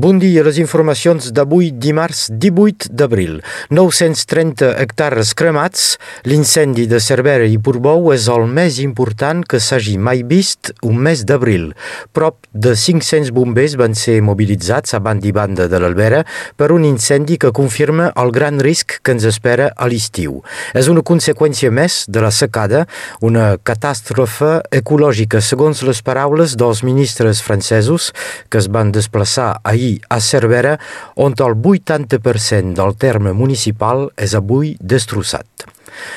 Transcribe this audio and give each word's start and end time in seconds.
Bon 0.00 0.16
dia, 0.16 0.40
les 0.40 0.56
informacions 0.56 1.26
d'avui 1.36 1.66
dimarts 1.76 2.30
18 2.32 2.86
d'abril. 2.96 3.42
930 3.68 4.70
hectares 4.80 5.34
cremats, 5.36 5.98
l'incendi 6.24 6.86
de 6.88 6.96
Cervera 6.96 7.44
i 7.44 7.58
Portbou 7.60 8.08
és 8.14 8.24
el 8.32 8.46
més 8.48 8.78
important 8.80 9.42
que 9.44 9.60
s'hagi 9.60 9.98
mai 10.00 10.22
vist 10.24 10.70
un 10.80 10.96
mes 10.96 11.26
d'abril. 11.28 11.74
Prop 12.16 12.38
de 12.56 12.72
500 12.72 13.34
bombers 13.36 13.74
van 13.76 13.92
ser 13.92 14.22
mobilitzats 14.24 14.96
a 14.96 15.02
banda 15.04 15.28
i 15.28 15.34
banda 15.36 15.68
de 15.68 15.76
l'Albera 15.76 16.22
per 16.56 16.70
un 16.72 16.88
incendi 16.88 17.36
que 17.36 17.52
confirma 17.52 18.08
el 18.16 18.32
gran 18.32 18.64
risc 18.64 18.96
que 19.04 19.12
ens 19.12 19.28
espera 19.28 19.74
a 19.76 19.90
l'estiu. 19.92 20.40
És 20.72 20.88
una 20.88 21.04
conseqüència 21.04 21.68
més 21.68 22.06
de 22.08 22.24
la 22.24 22.32
secada, 22.32 22.86
una 23.20 23.58
catàstrofe 23.60 24.54
ecològica 24.72 25.44
segons 25.44 25.84
les 25.84 26.00
paraules 26.00 26.56
dels 26.56 26.80
ministres 26.80 27.44
francesos 27.44 28.08
que 28.48 28.56
es 28.64 28.72
van 28.72 28.96
desplaçar 28.96 29.52
ahir 29.60 29.81
ahir 29.82 30.00
a 30.08 30.20
Cervera, 30.20 30.78
on 31.16 31.34
el 31.38 31.54
80% 31.56 32.74
del 32.78 32.94
terme 32.96 33.32
municipal 33.32 34.10
és 34.16 34.34
avui 34.38 34.76
destrossat. 34.80 35.66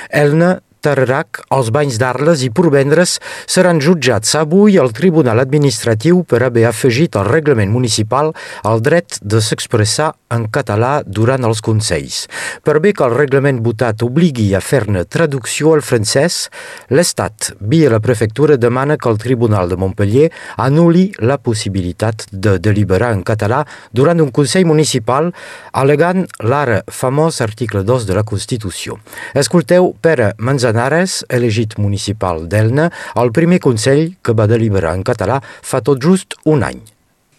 Elna 0.10 0.60
Tarerac, 0.86 1.40
els 1.56 1.72
banys 1.74 1.96
d'Arles 1.98 2.44
i 2.46 2.52
Porvendres 2.54 3.16
seran 3.50 3.80
jutjats 3.82 4.36
avui 4.38 4.76
al 4.78 4.92
Tribunal 4.94 5.42
Administratiu 5.42 6.20
per 6.30 6.44
haver 6.46 6.68
afegit 6.70 7.16
al 7.18 7.26
reglament 7.26 7.72
municipal 7.74 8.30
el 8.70 8.84
dret 8.86 9.18
de 9.26 9.42
s'expressar 9.42 10.12
en 10.36 10.46
català 10.54 11.00
durant 11.06 11.42
els 11.48 11.64
consells. 11.66 12.26
Per 12.62 12.76
bé 12.84 12.92
que 12.94 13.06
el 13.08 13.16
reglament 13.18 13.64
votat 13.66 14.04
obligui 14.06 14.52
a 14.54 14.62
fer-ne 14.62 15.06
traducció 15.10 15.74
al 15.74 15.82
francès, 15.86 16.52
l'Estat, 16.94 17.56
via 17.60 17.90
la 17.90 18.02
prefectura, 18.04 18.60
demana 18.62 19.00
que 19.02 19.10
el 19.10 19.18
Tribunal 19.22 19.72
de 19.72 19.80
Montpellier 19.82 20.30
anuli 20.62 21.08
la 21.18 21.40
possibilitat 21.42 22.28
de 22.32 22.60
deliberar 22.60 23.14
en 23.16 23.26
català 23.26 23.64
durant 23.92 24.22
un 24.22 24.30
consell 24.30 24.68
municipal, 24.70 25.32
alegant 25.74 26.28
l'ara 26.46 26.84
famós 26.92 27.42
article 27.42 27.82
2 27.88 28.06
de 28.06 28.20
la 28.20 28.26
Constitució. 28.28 29.00
Escolteu 29.34 29.96
Pere 30.02 30.34
Manzanà 30.38 30.75
Manzanares, 30.76 31.24
elegit 31.30 31.78
municipal 31.80 32.50
d'Elna, 32.52 32.90
el 33.16 33.32
primer 33.32 33.62
consell 33.64 34.16
que 34.22 34.36
va 34.36 34.48
deliberar 34.48 34.96
en 34.96 35.04
català 35.08 35.40
fa 35.64 35.82
tot 35.82 36.02
just 36.04 36.36
un 36.44 36.64
any. 36.68 36.82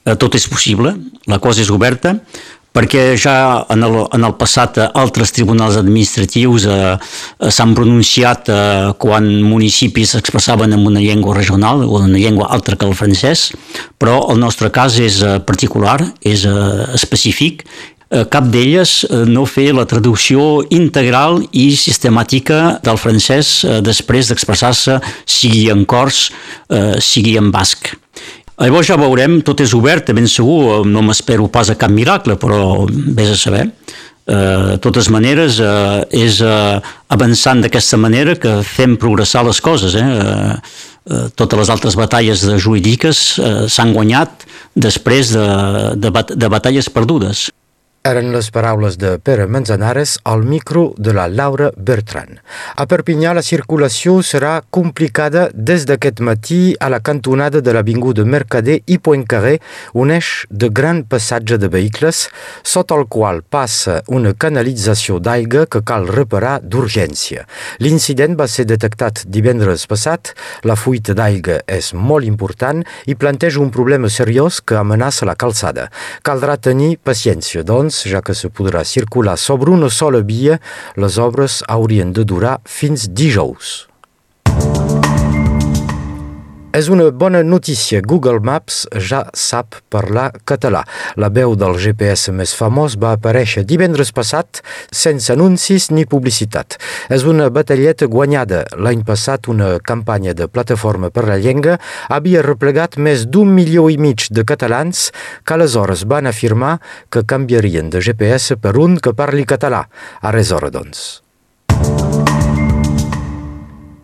Eh, 0.06 0.17
tot 0.17 0.34
és 0.34 0.47
possible, 0.48 0.95
la 1.29 1.39
cosa 1.39 1.61
és 1.61 1.70
oberta, 1.70 2.14
perquè 2.77 3.17
ja 3.17 3.64
en 3.73 3.84
el, 3.84 3.97
en 4.12 4.25
el 4.25 4.34
passat 4.37 4.79
altres 4.84 5.33
tribunals 5.33 5.77
administratius 5.81 6.67
eh, 6.69 6.77
eh, 6.92 7.51
s'han 7.51 7.75
pronunciat 7.77 8.48
eh, 8.53 8.92
quan 9.01 9.29
municipis 9.45 10.14
s'expressaven 10.14 10.73
en 10.77 10.87
una 10.87 11.01
llengua 11.01 11.37
regional 11.37 11.84
o 11.84 12.01
en 12.01 12.11
una 12.12 12.20
llengua 12.20 12.48
altra 12.53 12.77
que 12.77 12.89
el 12.89 12.97
francès, 12.97 13.51
però 13.98 14.23
el 14.33 14.41
nostre 14.41 14.73
cas 14.73 14.97
és 15.01 15.20
eh, 15.25 15.39
particular, 15.45 15.98
és 16.25 16.45
eh, 16.48 16.57
específic 16.97 17.67
cap 18.31 18.47
d'elles 18.53 18.91
eh, 19.09 19.25
no 19.27 19.43
fer 19.51 19.73
la 19.75 19.87
traducció 19.89 20.62
integral 20.71 21.41
i 21.51 21.73
sistemàtica 21.75 22.79
del 22.87 23.01
francès 23.03 23.65
eh, 23.65 23.81
després 23.83 24.31
d'expressar-se 24.31 25.01
sigui 25.27 25.67
en 25.73 25.83
cors, 25.89 26.29
sigui 27.03 27.37
en 27.39 27.51
basc. 27.55 27.91
Llavors 28.57 28.89
ja 28.89 28.97
veurem, 28.97 29.41
tot 29.45 29.61
és 29.61 29.75
obert, 29.77 30.09
ben 30.17 30.29
segur, 30.31 30.87
no 30.87 31.03
m'espero 31.05 31.48
pas 31.53 31.69
a 31.69 31.77
cap 31.77 31.93
miracle, 31.93 32.39
però 32.41 32.87
vés 32.89 33.35
a 33.35 33.39
saber. 33.39 33.67
De 34.27 34.79
totes 34.83 35.07
maneres, 35.13 35.61
és 36.11 36.41
avançant 36.43 37.61
d'aquesta 37.63 37.98
manera 38.01 38.35
que 38.41 38.57
fem 38.67 38.97
progressar 38.98 39.45
les 39.47 39.61
coses. 39.63 39.95
Eh? 39.95 41.29
Totes 41.37 41.61
les 41.61 41.70
altres 41.77 41.98
batalles 42.01 42.43
jurídiques 42.57 43.23
s'han 43.70 43.95
guanyat 43.95 44.48
després 44.75 45.37
de, 45.37 45.47
de, 45.95 46.11
bat 46.11 46.35
de 46.35 46.51
batalles 46.57 46.91
perdudes. 46.91 47.47
Eren 48.07 48.29
les 48.31 48.53
paraules 48.55 48.95
de 49.03 49.17
Pere 49.19 49.49
Manzanares 49.51 50.21
al 50.23 50.45
micro 50.47 50.95
de 50.97 51.11
la 51.12 51.25
Laura 51.27 51.73
Bertran. 51.77 52.37
A 52.79 52.85
Perpinyà 52.87 53.33
la 53.35 53.43
circulació 53.43 54.21
serà 54.23 54.61
complicada 54.70 55.48
des 55.53 55.89
d'aquest 55.89 56.23
matí 56.23 56.77
a 56.79 56.86
la 56.92 57.01
cantonada 57.03 57.58
de 57.58 57.75
l'Avinguda 57.75 58.23
Mercader 58.23 58.77
i 58.86 59.01
Poincaré, 59.03 59.57
un 59.98 60.13
eix 60.14 60.45
de 60.51 60.69
gran 60.70 61.01
passatge 61.03 61.58
de 61.58 61.67
vehicles, 61.73 62.29
sota 62.63 62.95
el 62.95 63.08
qual 63.11 63.41
passa 63.42 63.97
una 64.07 64.36
canalització 64.39 65.19
d'aigua 65.19 65.67
que 65.67 65.83
cal 65.83 66.07
reparar 66.07 66.61
d'urgència. 66.63 67.42
L'incident 67.83 68.39
va 68.39 68.47
ser 68.47 68.69
detectat 68.70 69.25
divendres 69.27 69.89
passat, 69.91 70.30
la 70.63 70.79
fuita 70.79 71.17
d'aigua 71.19 71.59
és 71.67 71.91
molt 71.91 72.30
important 72.30 72.86
i 73.11 73.19
planteja 73.19 73.64
un 73.67 73.75
problema 73.75 74.07
seriós 74.07 74.63
que 74.63 74.79
amenaça 74.79 75.27
la 75.27 75.35
calçada. 75.35 75.91
Caldrà 76.23 76.55
tenir 76.70 77.01
paciència, 77.03 77.67
doncs, 77.67 77.95
ja 78.05 78.20
que 78.20 78.36
se 78.36 78.51
podrà 78.52 78.84
circular 78.84 79.39
sobre 79.40 79.73
una 79.73 79.89
sola 79.89 80.20
via, 80.20 80.61
les 81.01 81.17
obres 81.18 81.62
haurien 81.68 82.12
de 82.12 82.24
durar 82.29 82.58
fins 82.64 83.08
dijous. 83.08 83.86
És 86.77 86.91
una 86.92 87.07
bona 87.09 87.41
notícia. 87.41 88.03
Google 88.05 88.42
Maps 88.45 88.83
ja 89.01 89.23
sap 89.33 89.79
parlar 89.89 90.27
català. 90.45 90.83
La 91.17 91.31
veu 91.33 91.55
del 91.57 91.79
GPS 91.81 92.35
més 92.37 92.53
famós 92.53 92.98
va 93.01 93.14
aparèixer 93.17 93.64
divendres 93.64 94.13
passat 94.13 94.61
sense 94.92 95.33
anuncis 95.33 95.89
ni 95.89 96.05
publicitat. 96.05 96.77
És 97.09 97.25
una 97.25 97.48
batalleta 97.48 98.11
guanyada. 98.13 98.67
L'any 98.77 99.07
passat 99.09 99.48
una 99.48 99.79
campanya 99.81 100.36
de 100.36 100.53
plataforma 100.53 101.09
per 101.09 101.25
la 101.31 101.41
llengua 101.41 101.81
havia 102.13 102.45
replegat 102.45 103.01
més 103.01 103.25
d'un 103.25 103.57
milió 103.57 103.89
i 103.89 103.97
mig 103.97 104.29
de 104.29 104.45
catalans 104.45 105.09
que 105.48 105.57
aleshores 105.57 106.05
van 106.05 106.29
afirmar 106.29 106.77
que 107.09 107.25
canviarien 107.25 107.89
de 107.89 108.05
GPS 108.05 108.61
per 108.61 108.77
un 108.77 109.01
que 109.01 109.17
parli 109.17 109.48
català. 109.48 109.86
Ara 110.20 110.45
és 110.45 110.53
hora, 110.53 110.69
doncs. 110.69 111.26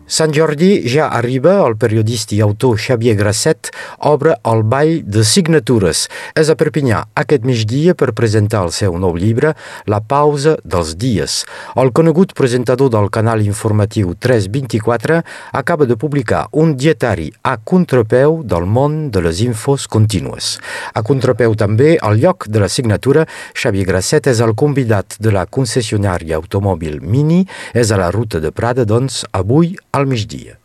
Sant 0.05 0.33
Jordi 0.35 0.81
ja 0.83 1.05
arriba, 1.15 1.61
el 1.63 1.77
periodista 1.79 2.35
i 2.35 2.41
autor 2.43 2.75
Xavier 2.75 3.15
Grasset 3.15 3.69
obre 4.03 4.33
el 4.43 4.63
ball 4.67 4.97
de 5.07 5.23
signatures. 5.23 6.09
És 6.35 6.49
a 6.51 6.55
Perpinyà 6.59 6.99
aquest 7.15 7.45
migdia 7.47 7.95
per 7.95 8.11
presentar 8.11 8.65
el 8.67 8.73
seu 8.75 8.97
nou 8.99 9.15
llibre 9.15 9.53
La 9.87 10.01
pausa 10.03 10.57
dels 10.67 10.97
dies. 10.99 11.37
El 11.79 11.93
conegut 11.95 12.33
presentador 12.35 12.91
del 12.91 13.07
canal 13.15 13.45
informatiu 13.45 14.11
324 14.19 15.21
acaba 15.53 15.87
de 15.87 15.95
publicar 15.95 16.49
un 16.51 16.75
dietari 16.75 17.29
a 17.41 17.55
contrapeu 17.63 18.41
del 18.43 18.67
món 18.67 19.07
de 19.09 19.23
les 19.23 19.39
infos 19.47 19.87
contínues. 19.87 20.57
A 20.93 21.01
contrapeu 21.01 21.55
també, 21.55 21.95
al 21.95 22.19
lloc 22.19 22.49
de 22.51 22.59
la 22.59 22.67
signatura, 22.67 23.23
Xavier 23.55 23.87
Grasset 23.87 24.27
és 24.27 24.43
el 24.43 24.51
convidat 24.51 25.15
de 25.23 25.31
la 25.31 25.47
concessionària 25.47 26.35
automòbil 26.35 26.99
Mini, 26.99 27.45
és 27.71 27.95
a 27.95 28.03
la 28.03 28.11
ruta 28.11 28.43
de 28.43 28.51
Prada, 28.51 28.83
doncs, 28.83 29.23
avui 29.31 29.77
al 29.93 30.07
migdia. 30.07 30.59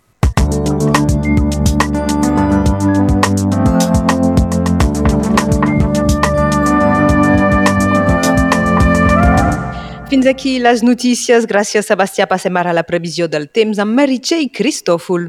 Fins 10.09 10.27
aquí 10.27 10.59
les 10.59 10.83
notícies. 10.83 11.44
Gràcies, 11.44 11.84
Sebastià. 11.84 12.25
Passem 12.27 12.56
ara 12.56 12.72
a 12.72 12.78
la 12.81 12.87
previsió 12.88 13.28
del 13.28 13.50
temps 13.53 13.78
amb 13.78 13.93
Meritxell 13.93 14.49
Cristòfol. 14.49 15.28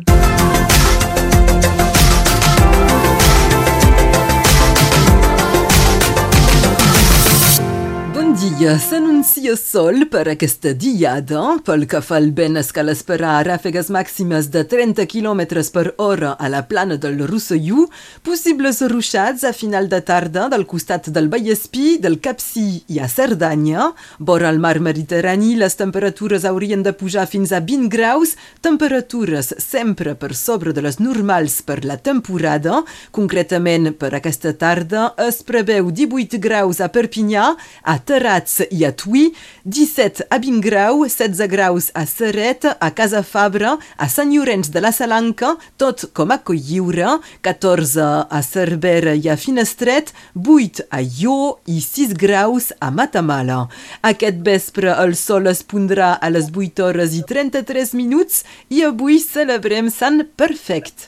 Dia 8.59 8.73
s'anuncia 8.75 9.53
sol 9.55 10.01
per 10.11 10.25
aquesta 10.27 10.73
diada. 10.75 11.39
Pel 11.63 11.85
que 11.87 12.01
fa 12.03 12.17
al 12.17 12.33
vent 12.35 12.57
es 12.59 12.73
cal 12.75 12.91
esperar 12.91 13.45
ràfegues 13.47 13.87
màximes 13.95 14.49
de 14.51 14.65
30 14.67 15.05
km 15.07 15.61
per 15.71 15.93
hora 15.95 16.33
a 16.35 16.49
la 16.51 16.65
plana 16.67 16.97
del 16.99 17.21
Rosselló, 17.29 17.85
possibles 18.21 18.81
ruixats 18.91 19.45
a 19.47 19.53
final 19.53 19.87
de 19.87 20.01
tarda 20.03 20.49
del 20.51 20.65
costat 20.67 21.07
del 21.07 21.29
Vallespí, 21.31 21.99
del 22.03 22.19
Capcí 22.19 22.83
i 22.91 22.99
a 22.99 23.07
Cerdanya. 23.07 23.93
Vora 24.19 24.49
al 24.49 24.59
mar 24.59 24.81
Mediterrani 24.83 25.55
les 25.55 25.79
temperatures 25.79 26.43
haurien 26.43 26.83
de 26.83 26.91
pujar 26.91 27.29
fins 27.31 27.53
a 27.55 27.61
20 27.61 27.87
graus, 27.87 28.35
temperatures 28.59 29.53
sempre 29.55 30.17
per 30.19 30.33
sobre 30.35 30.75
de 30.75 30.83
les 30.83 30.99
normals 30.99 31.61
per 31.61 31.85
la 31.85 31.95
temporada. 31.95 32.83
Concretament, 33.15 33.93
per 33.95 34.11
aquesta 34.19 34.51
tarda 34.51 35.13
es 35.29 35.43
preveu 35.47 35.93
18 35.95 36.43
graus 36.43 36.83
a 36.83 36.91
Perpinyà, 36.91 37.53
a 37.83 37.99
Terrassa 38.03 38.48
Prats 38.49 38.65
i 38.73 38.85
a 38.85 38.91
Tui, 38.91 39.29
17 39.65 40.25
a 40.29 40.37
Vingrau, 40.41 41.05
16 41.05 41.47
graus 41.51 41.89
a 41.93 42.05
Serret, 42.05 42.65
a 42.65 42.89
Casa 42.91 43.21
Fabra, 43.23 43.77
a 43.97 44.07
Sant 44.09 44.31
Llorenç 44.33 44.71
de 44.73 44.81
la 44.81 44.91
Salanca, 44.91 45.55
tot 45.77 46.07
com 46.17 46.31
a 46.31 46.39
Colliure, 46.41 47.19
14 47.45 48.07
a 48.29 48.41
Cervera 48.41 49.13
i 49.13 49.29
a 49.29 49.37
Finestret, 49.37 50.13
8 50.33 50.87
a 50.89 51.01
Ió 51.01 51.59
i 51.69 51.79
6 51.81 52.15
graus 52.17 52.71
a 52.79 52.89
Matamala. 52.89 53.67
Aquest 54.01 54.41
vespre 54.45 54.97
el 54.97 55.15
sol 55.19 55.51
es 55.51 55.61
pondrà 55.61 56.15
a 56.17 56.33
les 56.33 56.49
8 56.49 56.87
hores 56.87 57.15
i 57.19 57.21
33 57.21 57.93
minuts 57.93 58.43
i 58.69 58.83
avui 58.87 59.21
celebrem 59.21 59.93
Sant 59.93 60.25
Perfect. 60.35 61.07